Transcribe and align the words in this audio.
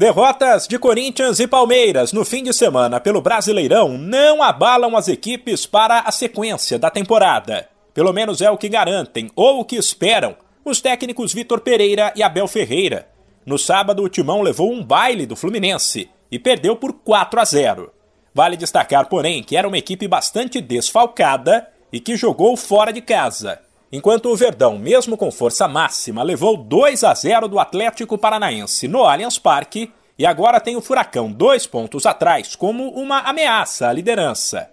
Derrotas 0.00 0.66
de 0.66 0.78
Corinthians 0.78 1.40
e 1.40 1.46
Palmeiras 1.46 2.10
no 2.10 2.24
fim 2.24 2.42
de 2.42 2.54
semana 2.54 2.98
pelo 2.98 3.20
Brasileirão 3.20 3.98
não 3.98 4.42
abalam 4.42 4.96
as 4.96 5.08
equipes 5.08 5.66
para 5.66 5.98
a 5.98 6.10
sequência 6.10 6.78
da 6.78 6.88
temporada. 6.88 7.68
Pelo 7.92 8.10
menos 8.10 8.40
é 8.40 8.50
o 8.50 8.56
que 8.56 8.66
garantem 8.66 9.30
ou 9.36 9.60
o 9.60 9.64
que 9.66 9.76
esperam 9.76 10.34
os 10.64 10.80
técnicos 10.80 11.34
Vitor 11.34 11.60
Pereira 11.60 12.14
e 12.16 12.22
Abel 12.22 12.48
Ferreira. 12.48 13.08
No 13.44 13.58
sábado, 13.58 14.02
o 14.02 14.08
Timão 14.08 14.40
levou 14.40 14.72
um 14.72 14.82
baile 14.82 15.26
do 15.26 15.36
Fluminense 15.36 16.08
e 16.32 16.38
perdeu 16.38 16.76
por 16.76 16.94
4 16.94 17.38
a 17.38 17.44
0. 17.44 17.92
Vale 18.34 18.56
destacar, 18.56 19.06
porém, 19.06 19.42
que 19.42 19.54
era 19.54 19.68
uma 19.68 19.76
equipe 19.76 20.08
bastante 20.08 20.62
desfalcada 20.62 21.68
e 21.92 22.00
que 22.00 22.16
jogou 22.16 22.56
fora 22.56 22.90
de 22.90 23.02
casa, 23.02 23.60
enquanto 23.92 24.26
o 24.26 24.36
Verdão, 24.36 24.78
mesmo 24.78 25.16
com 25.16 25.30
força 25.30 25.66
máxima, 25.66 26.22
levou 26.22 26.56
2 26.56 27.04
a 27.04 27.14
0 27.14 27.48
do 27.48 27.58
Atlético 27.58 28.16
Paranaense 28.16 28.86
no 28.86 29.04
Allianz 29.04 29.38
Parque 29.38 29.92
e 30.18 30.26
agora 30.26 30.60
tem 30.60 30.76
o 30.76 30.82
Furacão 30.82 31.32
dois 31.32 31.66
pontos 31.66 32.04
atrás 32.04 32.54
como 32.54 32.88
uma 32.90 33.20
ameaça 33.20 33.88
à 33.88 33.92
liderança. 33.92 34.70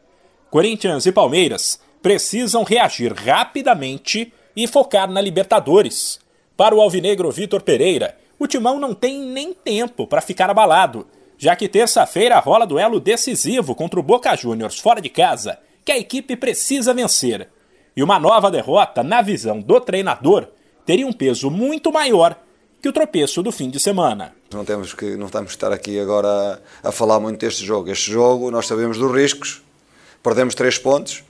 Corinthians 0.49 1.05
e 1.05 1.11
Palmeiras 1.11 1.79
precisam 2.01 2.63
reagir 2.63 3.13
rapidamente 3.13 4.33
e 4.55 4.67
focar 4.67 5.09
na 5.09 5.21
Libertadores. 5.21 6.19
Para 6.55 6.75
o 6.75 6.81
alvinegro 6.81 7.31
Vitor 7.31 7.61
Pereira, 7.61 8.17
o 8.39 8.47
Timão 8.47 8.79
não 8.79 8.93
tem 8.93 9.19
nem 9.19 9.53
tempo 9.53 10.05
para 10.05 10.21
ficar 10.21 10.49
abalado, 10.49 11.07
já 11.37 11.55
que 11.55 11.67
terça-feira 11.67 12.39
rola 12.39 12.65
duelo 12.65 12.99
decisivo 12.99 13.75
contra 13.75 13.99
o 13.99 14.03
Boca 14.03 14.35
Juniors 14.35 14.79
fora 14.79 14.99
de 14.99 15.09
casa, 15.09 15.59
que 15.85 15.91
a 15.91 15.97
equipe 15.97 16.35
precisa 16.35 16.93
vencer. 16.93 17.47
E 17.97 18.03
uma 18.03 18.19
nova 18.19 18.51
derrota, 18.51 19.01
na 19.01 19.23
visão 19.23 19.59
do 19.59 19.81
treinador, 19.81 20.49
teria 20.85 21.07
um 21.07 21.11
peso 21.11 21.49
muito 21.49 21.91
maior 21.91 22.37
que 22.79 22.87
o 22.87 22.93
tropeço 22.93 23.41
do 23.41 23.51
fim 23.51 23.71
de 23.71 23.79
semana. 23.79 24.35
Não 24.53 24.63
temos 24.63 24.93
que 24.93 25.17
não 25.17 25.25
estamos 25.25 25.49
estar 25.49 25.73
aqui 25.73 25.99
agora 25.99 26.61
a, 26.83 26.89
a 26.89 26.91
falar 26.91 27.19
muito 27.19 27.39
deste 27.39 27.65
jogo. 27.65 27.89
Este 27.89 28.11
jogo 28.11 28.51
nós 28.51 28.67
sabemos 28.67 28.99
dos 28.99 29.11
riscos. 29.11 29.63
Perdemos 30.21 30.53
três 30.53 30.77
pontos, 30.77 31.23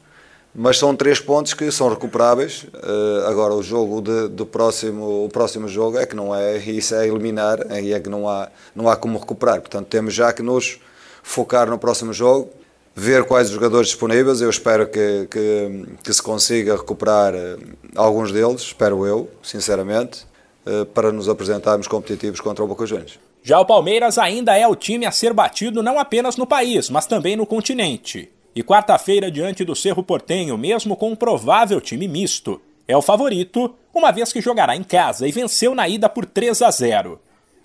mas 0.53 0.77
são 0.77 0.93
três 0.93 1.21
pontos 1.21 1.53
que 1.53 1.71
são 1.71 1.87
recuperáveis. 1.87 2.63
Uh, 2.63 3.29
agora 3.29 3.53
o 3.53 3.63
jogo 3.63 4.01
de, 4.01 4.27
do 4.27 4.45
próximo, 4.45 5.23
o 5.23 5.29
próximo 5.29 5.69
jogo 5.69 5.97
é 5.97 6.05
que 6.05 6.17
não 6.17 6.35
é 6.35 6.57
isso 6.57 6.93
é 6.95 7.07
eliminar 7.07 7.59
e 7.81 7.93
é 7.93 7.99
que 8.01 8.09
não 8.09 8.27
há 8.27 8.49
não 8.75 8.89
há 8.89 8.97
como 8.97 9.17
recuperar. 9.17 9.61
Portanto 9.61 9.87
temos 9.87 10.13
já 10.13 10.33
que 10.33 10.43
nos 10.43 10.81
focar 11.23 11.69
no 11.69 11.79
próximo 11.79 12.11
jogo, 12.11 12.51
ver 12.99 13.25
quais 13.25 13.49
os 13.49 13.53
jogadores 13.53 13.89
disponíveis. 13.89 14.41
Eu 14.41 14.49
espero 14.49 14.87
que, 14.87 15.27
que, 15.29 15.85
que 16.03 16.13
se 16.13 16.21
consiga 16.21 16.75
recuperar 16.75 17.35
eh, 17.35 17.57
alguns 17.95 18.31
deles, 18.31 18.61
espero 18.61 19.05
eu, 19.05 19.29
sinceramente. 19.43 20.25
Eh, 20.67 20.83
para 20.83 21.13
nos 21.13 21.29
apresentarmos 21.29 21.87
competitivos 21.87 22.41
contra 22.41 22.61
o 22.61 22.67
Boca 22.67 22.85
Juniors. 22.85 23.17
Já 23.41 23.57
o 23.57 23.65
Palmeiras 23.65 24.17
ainda 24.17 24.57
é 24.57 24.67
o 24.67 24.75
time 24.75 25.05
a 25.05 25.11
ser 25.11 25.31
batido 25.31 25.81
não 25.81 25.97
apenas 25.97 26.35
no 26.35 26.45
país, 26.45 26.89
mas 26.89 27.05
também 27.05 27.37
no 27.37 27.45
continente. 27.45 28.29
E 28.53 28.61
quarta-feira, 28.61 29.31
diante 29.31 29.63
do 29.63 29.73
Cerro 29.73 30.03
Portenho, 30.03 30.57
mesmo 30.57 30.97
com 30.97 31.11
um 31.11 31.15
provável 31.15 31.79
time 31.79 32.05
misto, 32.05 32.59
é 32.85 32.97
o 32.97 33.01
favorito, 33.01 33.75
uma 33.93 34.11
vez 34.11 34.33
que 34.33 34.41
jogará 34.41 34.75
em 34.75 34.83
casa 34.83 35.25
e 35.25 35.31
venceu 35.31 35.73
na 35.73 35.87
ida 35.87 36.09
por 36.09 36.25
3 36.25 36.61
a 36.61 36.69
0. 36.69 37.17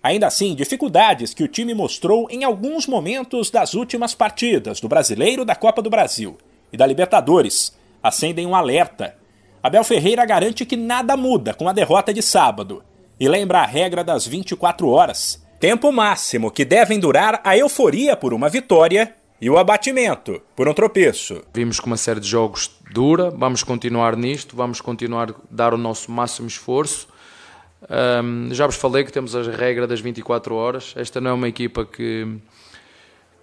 Ainda 0.03 0.27
assim, 0.27 0.55
dificuldades 0.55 1.33
que 1.33 1.45
o 1.45 1.49
time 1.49 1.75
mostrou 1.75 2.27
em 2.29 2.43
alguns 2.43 2.87
momentos 2.89 3.51
das 3.51 3.73
últimas 3.73 4.15
partidas 4.15 4.81
do 4.81 4.89
Brasileiro, 4.89 5.45
da 5.45 5.55
Copa 5.55 5.81
do 5.81 5.89
Brasil 5.89 6.37
e 6.73 6.77
da 6.77 6.87
Libertadores 6.87 7.77
acendem 8.03 8.47
um 8.47 8.57
alerta. 8.57 9.15
Abel 9.63 9.85
Ferreira 9.85 10.25
garante 10.25 10.67
que 10.67 10.77
nada 10.77 11.17
muda 11.17 11.55
com 11.55 11.69
a 11.69 11.73
derrota 11.73 12.13
de 12.13 12.21
sábado 12.21 12.83
e 13.21 13.29
lembra 13.29 13.61
a 13.61 13.67
regra 13.67 14.03
das 14.03 14.27
24 14.27 14.89
horas, 14.89 15.41
tempo 15.61 15.93
máximo 15.93 16.51
que 16.51 16.65
devem 16.65 16.99
durar 16.99 17.41
a 17.45 17.57
euforia 17.57 18.17
por 18.17 18.35
uma 18.35 18.49
vitória 18.49 19.15
e 19.41 19.49
o 19.49 19.57
abatimento 19.57 20.43
por 20.57 20.67
um 20.67 20.75
tropeço. 20.75 21.43
Vimos 21.55 21.79
que 21.79 21.87
uma 21.87 21.97
série 21.97 22.19
de 22.19 22.27
jogos 22.27 22.71
dura, 22.93 23.31
vamos 23.31 23.63
continuar 23.63 24.17
nisto, 24.17 24.57
vamos 24.57 24.81
continuar 24.81 25.31
a 25.31 25.35
dar 25.49 25.73
o 25.73 25.79
nosso 25.79 26.11
máximo 26.11 26.49
esforço. 26.49 27.07
Um, 27.91 28.53
já 28.53 28.67
vos 28.67 28.77
falei 28.77 29.05
que 29.05 29.13
temos 29.13 29.35
a 29.35 29.43
regra 29.43 29.87
das 29.87 30.01
24 30.01 30.55
horas. 30.55 30.95
Esta 30.97 31.21
não 31.21 31.31
é 31.31 31.35
uma 31.35 31.49
equipa 31.49 31.85
que, 31.85 32.27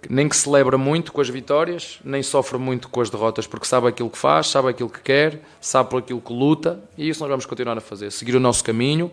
nem 0.08 0.28
que 0.28 0.36
celebra 0.36 0.78
muito 0.78 1.12
com 1.12 1.20
as 1.20 1.28
vitórias, 1.28 1.98
nem 2.04 2.22
sofre 2.22 2.58
muito 2.58 2.88
com 2.88 3.00
as 3.00 3.10
derrotas, 3.10 3.46
porque 3.46 3.66
sabe 3.66 3.88
aquilo 3.88 4.10
que 4.10 4.18
faz, 4.18 4.46
sabe 4.48 4.68
aquilo 4.68 4.88
que 4.88 5.00
quer, 5.00 5.42
sabe 5.60 5.90
por 5.90 5.98
aquilo 5.98 6.20
que 6.20 6.32
luta, 6.32 6.82
e 6.96 7.08
isso 7.08 7.20
nós 7.20 7.28
vamos 7.28 7.46
continuar 7.46 7.76
a 7.76 7.80
fazer. 7.80 8.10
Seguir 8.10 8.36
o 8.36 8.40
nosso 8.40 8.64
caminho 8.64 9.10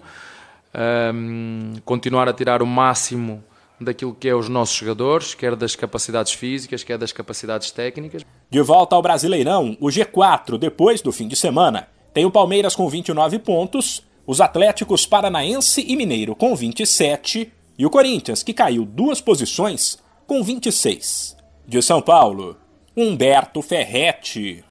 um, 1.13 1.73
continuar 1.83 2.27
a 2.29 2.33
tirar 2.33 2.61
o 2.61 2.67
máximo 2.67 3.43
daquilo 3.79 4.13
que 4.13 4.27
é 4.27 4.35
os 4.35 4.49
nossos 4.49 4.75
jogadores, 4.75 5.35
quer 5.35 5.55
das 5.55 5.75
capacidades 5.75 6.33
físicas, 6.33 6.83
quer 6.83 6.97
das 6.97 7.11
capacidades 7.11 7.71
técnicas. 7.71 8.25
De 8.49 8.61
volta 8.61 8.95
ao 8.95 9.01
Brasileirão, 9.01 9.77
o 9.79 9.87
G4, 9.87 10.57
depois 10.57 11.01
do 11.01 11.11
fim 11.11 11.27
de 11.27 11.35
semana, 11.35 11.87
tem 12.13 12.25
o 12.25 12.31
Palmeiras 12.31 12.75
com 12.75 12.89
29 12.89 13.39
pontos, 13.39 14.03
os 14.27 14.41
Atléticos 14.41 15.05
Paranaense 15.05 15.85
e 15.87 15.95
Mineiro 15.95 16.35
com 16.35 16.53
27 16.53 17.49
e 17.79 17.85
o 17.85 17.89
Corinthians, 17.89 18.43
que 18.43 18.53
caiu 18.53 18.83
duas 18.83 19.21
posições, 19.21 19.97
com 20.27 20.43
26. 20.43 21.37
De 21.65 21.81
São 21.81 22.01
Paulo, 22.01 22.57
Humberto 22.95 23.61
Ferretti. 23.61 24.65